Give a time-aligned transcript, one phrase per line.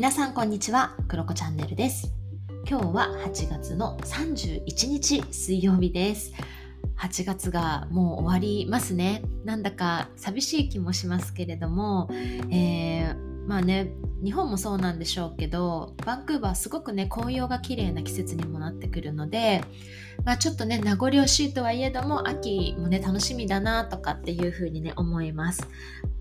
[0.00, 2.14] 皆さんこんにちは、クロコチャンネルです。
[2.66, 6.32] 今日は8月の31日水曜日です。
[6.96, 9.22] 8月がもう終わりますね。
[9.44, 12.08] なんだか寂しい気もしますけれども、
[12.50, 13.92] えー、まあね、
[14.24, 19.62] 日本もそうなんでしょうけど、バンクーバーすごくね、紅葉が綺麗な季節にもなってくるので、
[20.24, 25.68] まあちょっとね、名残惜しいとはいえども、秋もね、楽しみだなとかっていうふうにね、思います。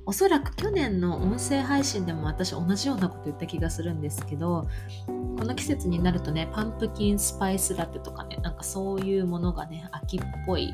[0.05, 4.67] おそらく去年の音声配信でも私同じようなこと言った気がするんですけど
[5.07, 10.73] この季節になるとねパンプキンスパイスラテとかねなんかそういうものがね秋っぽい、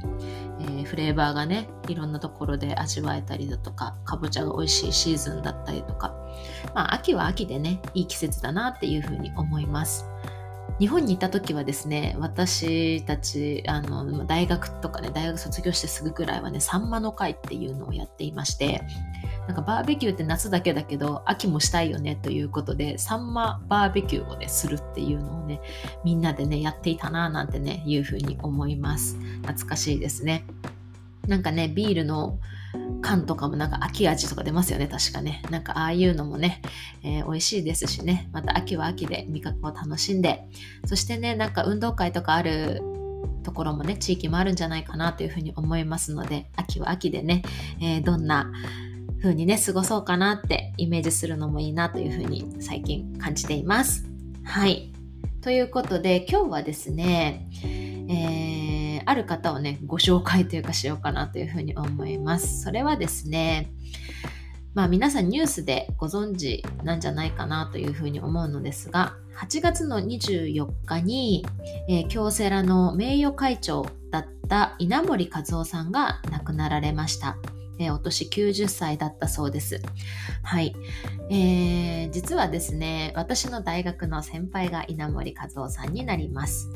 [0.59, 6.15] えー、フレーバーがねいろんなところで味わえたりだとかかぼちゃが美味しいシーズンだったりとか
[6.73, 10.05] まあ秋は秋でねいい季節だなっていうふうに思います。
[10.79, 18.81] 日本にいた時はですね私たちあの大学とかね大学卒業してすぐくらいはねサンマの会っていうのをやっていまして
[19.47, 25.61] なんかバーベキューって夏だけだけど秋もしたいよねということでサンマバーベキューをねするっていうのをね
[26.03, 29.17] みんなでねやっていたななんてねいうふうに思います。
[29.43, 30.45] 懐かしいですね。
[31.27, 32.39] なんかねビールの
[33.01, 36.61] 缶とかもなんか秋味とか出ますよね確かねなんかああいうのもね、
[37.03, 40.47] えー、美味しいですしねまた秋は秋で味覚を楽しんで
[40.85, 42.81] そしてねなんか運動会とかある
[43.43, 47.43] ところもね地域もあるんじゃないかなというふうに思いますので秋は秋でね、
[47.79, 48.51] えー、どんな
[49.21, 54.05] 風にね過ごそうかなってイメージするのもいいなというふうに最近感じています。
[54.43, 54.91] はい。
[55.41, 58.64] ということで今日はですね、えー、
[59.05, 62.61] ある方をねご紹介というかしようかなというふうに思います。
[62.63, 63.71] それはですね
[64.73, 71.45] まあ皆さんニュースでご存知なんじゃないかなというふうに思うのですが8月の24日に、
[71.89, 77.37] えー、京セラの名誉会長だった稲森和夫さんが亡くなられました。
[77.77, 79.81] えー、お年90歳だったそうです。
[80.43, 80.73] はい。
[81.29, 86.69] えー、実はですね、私の大学の先輩が稲森和夫さんになります。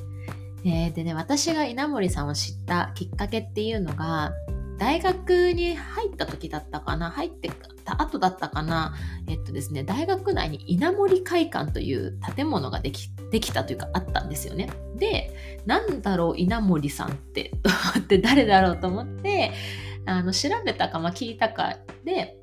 [0.65, 4.33] えー、でね、私が稲森さんを知ったきっかけっていうのが、
[4.77, 7.51] 大学に入った時だったかな入って
[7.83, 8.95] た後だったかな
[9.27, 14.69] えっとですね、大学内に稲森会館という建物ができできたというかあったんですよね。
[14.95, 19.51] で、なんだろう稲森さんって、と 思って誰だろうと思って、
[20.05, 22.37] あの調べたか、まあ、聞いたかで、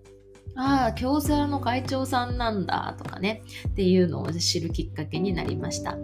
[0.55, 5.97] ああ、京セラの会長さんなんだとかね、っていうのを知るきっかけになりました。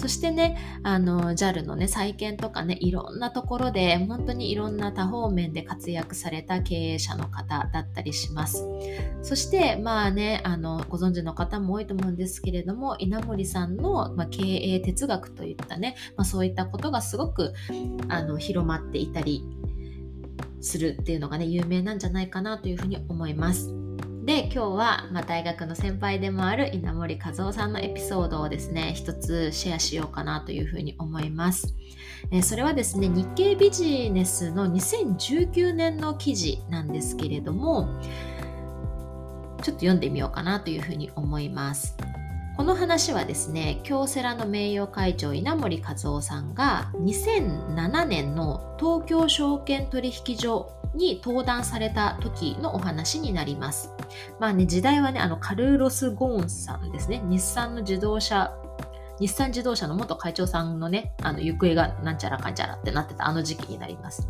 [0.00, 8.66] そしてね、あの、JAL のね、再建とかね、いろんなところで、本当にいろんな多方面で活躍された経営者の方だったりします。
[9.22, 17.52] そして、まあね、あの、ご存知の方も多いと思うんですけれども、稲森さんの、まあ、経営哲学といったね、まあ、そういったことがすごく、
[18.08, 19.44] あの、広まっていたり、
[20.62, 23.79] するっていうのがね有名なんじゃないかなというふうに思います。
[24.24, 31.74] で今日は、まあ、大学の先輩でもある稲森和夫さんのエピソードをですね一つシェアしようかなというふうに思います。
[32.30, 37.88] えー、それはですね日経ビジネスの2019年の記事なんですけれども
[39.62, 41.96] ちょっと読んでみようかなというふうに思います。
[42.58, 53.92] この話はですね京セラの名誉会長稲森和夫さんが2007年の東京証券取引所に登壇された時のお話になります。
[54.38, 57.20] まあね、時代はね、あのカルーロス・ゴーンさんですね。
[57.24, 58.52] 日産の自動車、
[59.18, 64.28] 日産自動車の元会長さんのね、あの行方がなんちゃらかんちゃらってなってたあの時期になります。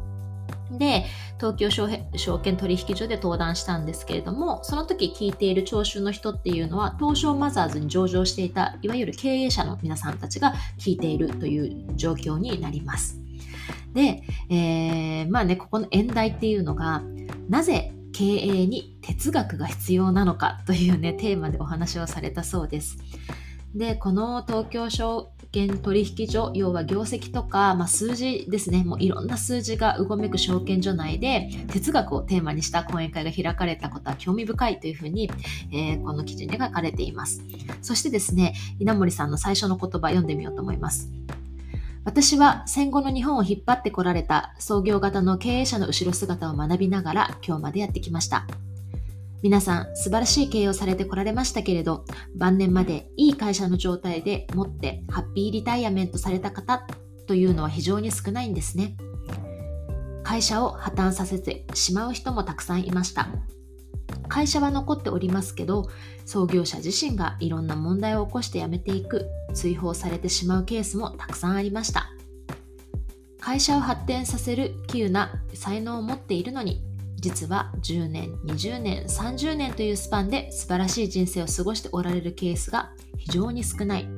[0.71, 1.05] で、
[1.39, 13.20] 東京証券取引所で登壇したんですけれども、その時聞いている聴衆の人っていうのは、東証マザーズに上場していた、いわゆる経営者の皆さんたちが聞いているという状況になります。
[13.95, 17.03] で、えー、まあね、ここの演題っていうのが、
[17.49, 22.99] なぜ経営に哲学が必要なのかというね、テーマでお話をされたそうです。
[23.75, 35.31] で、この東京証券取引所、要は業績とか、まあ、数字ですね、もういろんな数字がうごめく証券所内で哲学をテーマにした講演会が開かれたことは興味深いというふうに、
[35.73, 37.43] えー、この記事に書かれています。
[37.83, 41.11] そしてですね、稲森さんの最初の言葉読んでみようと思います。
[42.05, 48.47] 私は戦後の日本を引っ張ってこられた創業型の経営者の後ろ姿を学びながら今日までやってきました。
[49.43, 52.05] 皆さん素晴らしい経営をされてこられましたけれど、
[52.35, 56.87] 晩年までいい会社の状態でもってハッピーリタイアメントされた方
[57.27, 58.97] というのは非常に少ないんですね。
[60.23, 63.29] 会社を破綻させてしまう人もたくさんいました。
[64.31, 65.91] 会社は残っておりますけど、
[66.25, 72.11] 創業者自身がいろんな問題を起こして辞めていく、追放されてしまうケースもたくさんありました。
[73.41, 76.83] 会社を発展させる稀有な才能を持っているのに、
[77.17, 84.09] 実は10年20年30年というスパンで素晴らしい人生を過ごしておられるケースが非常に少ない。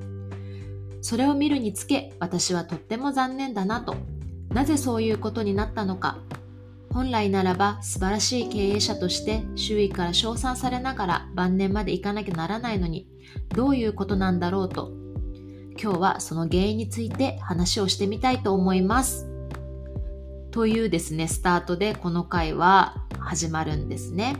[1.00, 3.96] それを見るにつけ私はとっても残念だなと。
[4.50, 6.18] なぜそういうことになったのか。
[6.92, 13.08] 本来ならば素晴らしい経営者として周囲から称賛されながら晩年まで行かなきゃならないのに
[13.54, 14.92] どういうことなんだろうと
[15.80, 19.28] 今日はその原因について話をしてみたいと思います。
[20.50, 24.36] というですね、スタートでこの回は始まるんですね。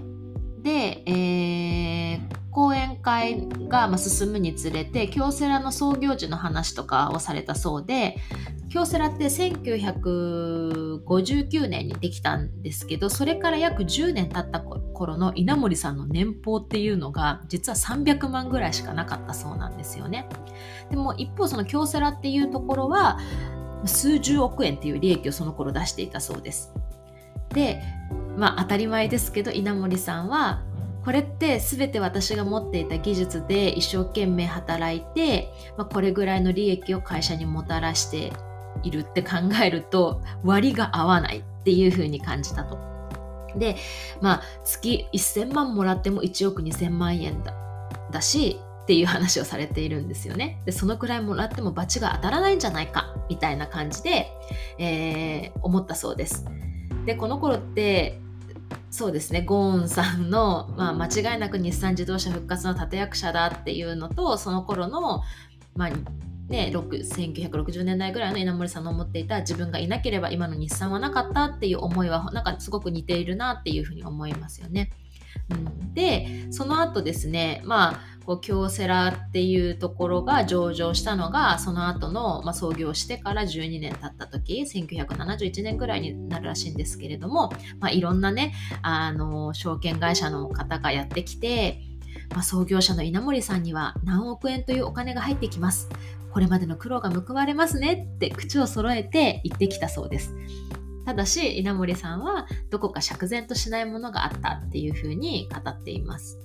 [0.63, 2.21] で、えー、
[2.51, 8.17] 講演会が進むにつれて京セラの創業時の話とかをされたそうで
[8.71, 20.27] 京セラって1959年にできたんですけどそれから約10年経った頃の稲森さんの年俸っていうのが実は300万ぐらいしかなかったそうなんですよね。
[20.91, 23.19] でも一方その京セラっていうところは
[23.85, 26.73] 数十億円っていう利益をその頃出していたそうです。
[27.51, 27.83] で
[28.39, 30.63] まあ当たり前ですけど稲森さんは
[31.05, 38.33] これって全て私が持っていた技術で一生懸命働いて、まあ、これぐらいの利益を会社にもたらして
[38.83, 42.79] いるって考えると割が合わないっていうふうに感じたと。
[43.57, 43.77] で、
[44.21, 47.55] まあ月1000万もらっても1億2000万円だ
[48.11, 50.61] だしっていう話をされているんですよね。
[50.65, 54.29] で、そのくらいもらっても罰が当たらないんじゃないかみたいな感じで、
[54.79, 56.45] えー、思ったそうです。
[57.07, 58.21] で、この頃って
[58.93, 65.23] そうですねゴーンさんの、まあ、間違いなく日産自動車復活の立役者だっていうのとその頃の、
[65.75, 65.91] まあ
[66.49, 74.91] ね、1960年代ぐらいの稲森さんの思っていた自分がいなければ今の日産はなかったっていう思いはなんかすごく似ているなっていうふうに思いますよね。
[75.95, 91.81] でその後ですねまあこう京セラっていうところが上場したのがその後の、まあ、創業してから12年経った時1971年ぐらいになるらしいんですけれども、まあ、いろんなねあの証券会社の方がやってきて、
[92.31, 95.89] まあ、創業者の稲森さんには何億円というお金が入ってきます。
[96.33, 100.35] これまでの苦労が報われますねって口を揃えて言ってきたそうです。
[101.05, 106.39] ただし稲森さんはどこか釈然としないものがあったっていうふうに語っています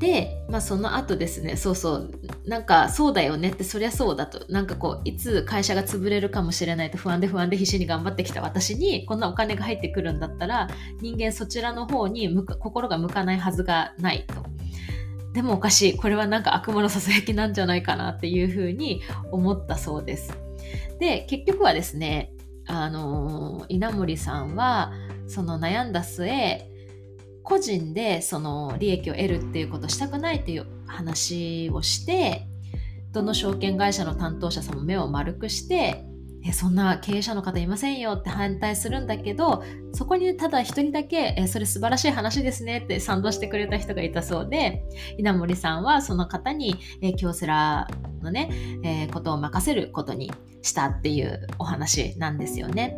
[0.00, 2.10] で、まあ、その後ですねそうそう
[2.46, 10.68] なんかそうだよねってそりゃそうだとなんかこういつ会社が潰れるかもしれないと不安で不安で必死に頑張ってきた私にこんなお金が入ってくるんだったら
[11.02, 14.34] 人間そちらの方に心が向かないはずがないと。
[15.34, 19.00] でもおかしいこれはなんか悪魔のささやきなんじゃないかなっていうふうに
[19.30, 20.36] 思ったそうです。
[21.00, 22.32] で結局はですね
[22.66, 24.92] あの稲森さんは
[25.26, 26.68] その悩んだ末
[27.42, 32.46] 個人でその利益を得るっていうことをしたくないっていう話をして
[33.12, 36.04] どの証券会社の担当者さんも目を丸くして
[36.46, 44.82] えそんな経営者の方いませんよって反対するんだけどそこにただ一人だけえそれ素晴らしい話ですねって賛同してくれた人がいたそうで
[45.18, 47.88] 稲森さんはその方にえ京セラ
[48.22, 48.50] のね、
[48.82, 50.32] えー、ことを任せることに
[50.62, 52.96] したっていうお話なんですよね。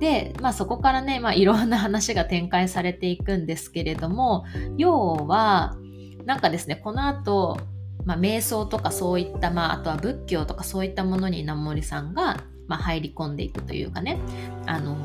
[0.00, 4.44] で、まあ、そこからね、まあ、いろんな話が展開されていくんですけれども
[4.76, 5.76] 要は
[6.24, 7.58] なんかですねこの後、
[8.04, 14.18] まあ、瞑想とかそういった、まあ、あとは仏教とかそういったものに稲森さんが、まあ、入り込んでいくというかね、
[14.66, 14.96] あの、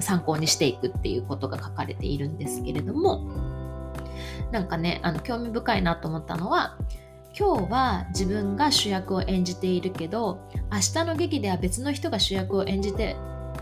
[0.00, 3.26] 参考にしていくっていうことが書かれているんですけれども
[4.50, 6.76] なんかねあの興味深いなと思ったのは
[7.38, 13.14] 今日は自分が主役を演じているけど明日の劇では別の人が主役を演じて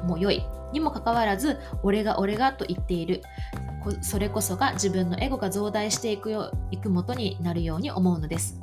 [0.04, 0.44] も良い。
[0.72, 3.22] にもかかわらず俺が俺がと言っている。
[4.00, 8.58] それこそが自分のエゴが増大していくよいくもとになるように思うのです。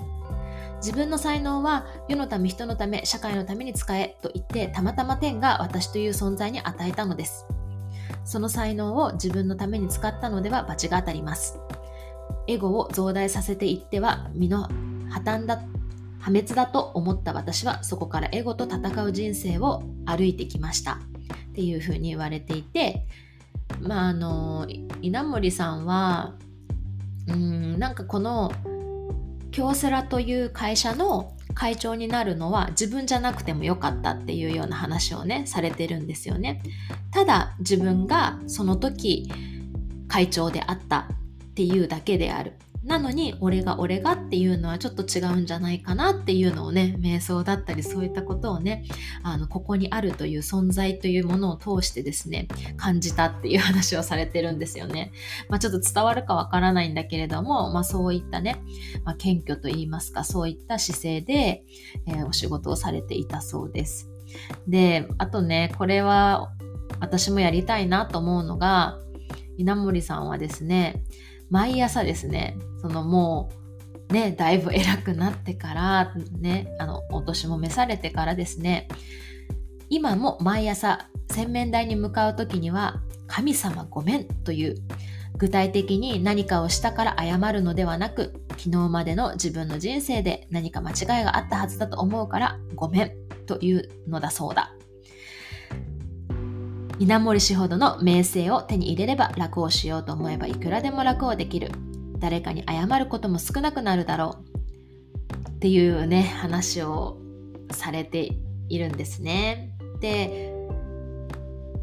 [0.81, 7.45] 自分の才能は世のため人のため社会のために使えと言ってたまたま天が私という存在に与えたのです。
[8.25, 11.59] その才能を自分のために使ったのでは罰が当たります。
[12.47, 14.63] エゴを増大させていっては身の
[15.09, 15.61] 破綻だ
[16.19, 20.99] 破滅だと思った私はそこからエゴと戦う人生を歩いてきました。
[21.51, 23.05] っていうふうに言われていて
[23.81, 24.67] まああの
[25.01, 26.33] 稲森さんは
[27.27, 28.51] うんなんかこの
[29.51, 36.61] 京セラという会社の会長になるのは自分じゃなくてもよかったっていうような話をねされてるんですよね。
[37.11, 39.29] ただ自分がその時
[40.07, 41.07] 会長であった
[41.43, 42.53] っていうだけである。
[42.83, 48.85] なのに俺が俺がっていうのはちょっと違うんじゃないかなっていうのをね瞑想だったりそういったことをね
[49.21, 52.47] あのここにあるという存在というものを通してですね
[52.77, 55.11] 感じたっていう話をされてるんですよね。
[55.47, 58.63] まあ、ちょっと伝わるかわからないんだけれども、まあ、そういったね、
[59.03, 61.63] まあ、謙虚といいますかそういった姿勢で、
[62.07, 64.09] えー、お仕事をされていたそうです。
[64.67, 66.51] であとねこれは
[66.99, 68.97] 私もやりたいなと思うのが
[69.57, 71.03] 稲森さんはですね
[71.51, 73.51] 毎朝ですねそのも
[74.09, 78.87] うねだいぶ偉くなってからねあのお年も召されてからですね
[79.89, 84.75] 今も毎朝洗面台に向かう時には「神様ごめん」という
[85.37, 93.11] 具体的に何かをしたから謝るのではなく昨日までの自分の人生で何か間違いがあったはずだと思うからごめん
[93.45, 94.73] というのだそうだ。
[97.01, 101.71] 稲森氏ほどの名声を手に入れれば楽をしようと思えばいくらでも楽をできる。
[102.19, 104.37] 誰かに謝ることも少なくなるだろ
[105.35, 105.49] う。
[105.49, 107.17] っていうね話を
[107.71, 108.37] されて
[108.69, 109.75] いるんですね。
[109.99, 110.53] で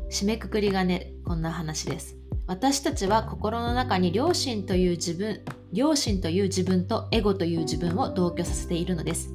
[0.08, 2.16] 締めくくりがねこんな話です。
[2.46, 9.34] 私たちは心の中に良心という自分良心という自分とエゴという自分を同居させているのです。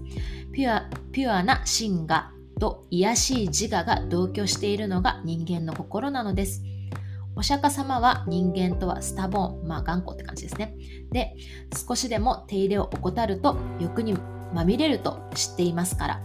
[0.53, 6.63] ピュアピュアな真我と癒しい自我が同居しているのが人間の心なのです
[7.35, 10.75] お釈迦様は人間とはスタボーン、まあ頑固って感じですね。
[11.11, 11.35] で、
[11.75, 14.15] 少しでも手入れを怠ると欲に
[14.53, 16.21] まみれると知っていますから、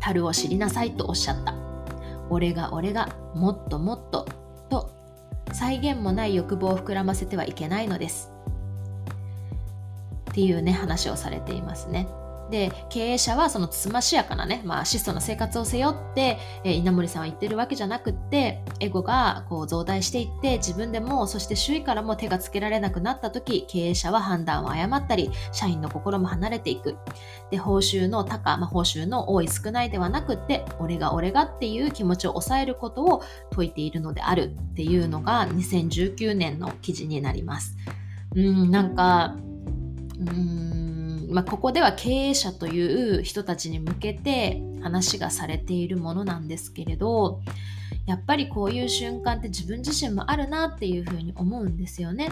[0.00, 1.54] 樽を知りなさいとおっしゃった。
[2.28, 4.26] 俺が俺がもっともっと
[5.52, 8.30] 際限もない欲望を膨らませてはいけないのです
[10.30, 12.06] っていうね話をされていますね。
[12.50, 26.96] で経営者はそのつましやかなね、まあ、質素な生活を背負って、えー、稲森さんは言ってるわけじゃなくってエゴがこう増大していって自分でもそして周囲からも手がつけられなくなった時経営者は判断を誤ったり社員の心も離れていく
[27.50, 37.76] で報酬の高、まあ、報酬の多い少ないではなくって俺が俺がっていう気持ちを抑えることを説いているのであるっていうのが2019年の記事になります。
[38.34, 39.36] うんなんか
[40.18, 40.67] うん
[41.28, 47.40] まあ、ここでは経営者という人たちに向けて話がされているものなんですけれど
[48.06, 52.30] やっぱりこういう瞬間って自分自身もあるなっていうふうに思うんですよね。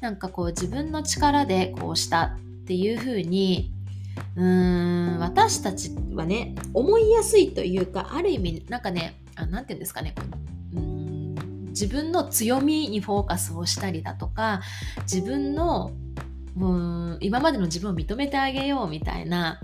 [0.00, 3.72] なんかこう自分の力でこうしたっていうふうに
[4.36, 10.14] うーん私たちはね思いやすいというかある意味なんかね何て言うんですかね
[10.74, 14.60] うん自分の強みにフォーカスをしたりだとか
[15.02, 15.90] 自分の
[16.58, 19.60] もう今までの自分を認めてあげようみたいな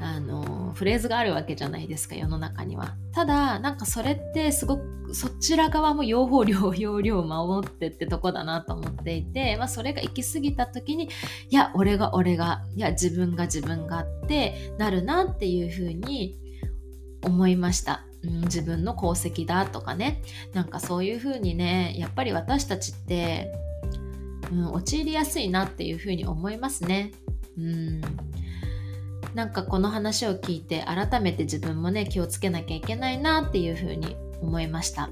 [0.00, 2.94] あのフレーズがあるわけじゃないですか世の中には。
[3.14, 11.08] ただなんかそれってすごくそちら側も用法量要領を守ってってとこだなと思っていて、まあ、それが行き過ぎた時に
[11.48, 16.38] いや俺が俺がいや自分が自分がってなるなっていうふうに
[17.22, 18.04] 思いました。
[18.22, 20.20] うん、自分の功績だとかね。
[20.52, 23.52] なんかそういうふうにねやっぱり私たちって
[24.52, 27.12] うん、陥りやすいなっていうふうに思いますね。
[27.58, 28.00] うん
[29.34, 35.10] なんかこの話を聞いて改めて自分もね気をつけなきゃいけないなっていうふうに思いました。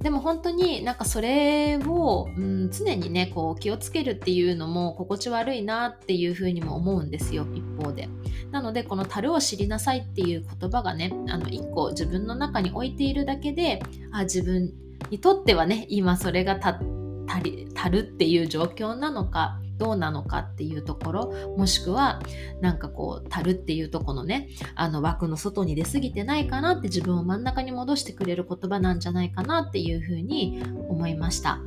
[0.00, 8.08] でも本当になんかそれを、うん、常にねこう気をつけるっていうのも心地悪いなっていうふうにも思うんですよ一方で。
[8.50, 14.72] なのでこの「樽を知りなさい」っていう言葉がねあの一個自分の中に置いているだけであ自分
[15.10, 16.80] にとってはね今それがた
[17.26, 22.20] 足り足るっていう状況なのかどうなのかっていうところもしくは
[22.60, 31.58] なんかこう足るっていうとこのねあの枠の外に出過ぎてないかなって自分を真ん中に戻してくれる言葉なんじゃないかなっていうふうに思いました。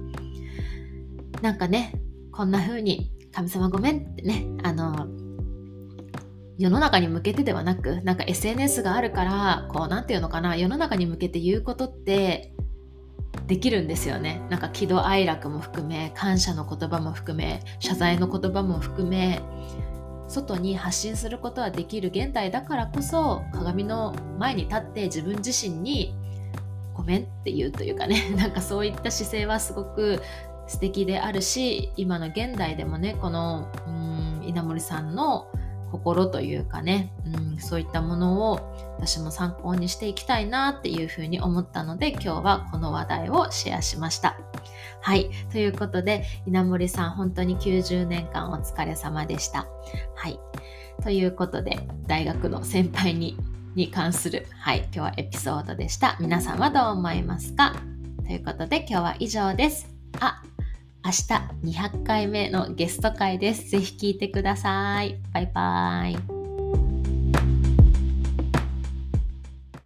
[1.41, 1.93] なんかね
[2.31, 5.07] こんな風に神様ごめんってねあの
[6.57, 12.53] 世の中に向けてではなくなんか SNS があるからこう何て言うのかな世の中に向けて言うことって
[13.47, 14.41] できるんですよね。
[14.49, 19.41] なんか喜怒哀楽も含め感謝の言葉も含め謝罪の言葉も含め
[20.27, 26.15] 外に発信することはできる現代だからこそ鏡の前に立って自分自身に
[26.95, 28.31] ごめんって言うというかね。
[28.35, 30.21] なんかそういった姿勢はすごく
[30.67, 35.47] 素敵であるし今の現代でもねこのうん稲森さんの
[35.95, 38.59] 心というかね、うん、そういったものを
[38.97, 44.37] 私も参考にしていきたいなっていうふうに思ったので今日はこの話題をシェアしました。
[45.01, 45.29] はい。
[45.51, 49.67] ということで、稲森さん本当に90年間お疲れ様でした。
[50.15, 50.39] はい。
[51.03, 53.37] ということで、大学の先輩に
[53.75, 56.17] に関する、はい、今日はエピソードでした。
[56.19, 57.75] 皆さんはどう思いますか？
[58.25, 59.87] ということで、今日は以上です。
[60.19, 60.41] あ、
[61.05, 63.69] 明日200回目のゲスト会です。
[63.69, 65.19] ぜひ聞いてください。
[65.33, 66.34] バイバイ。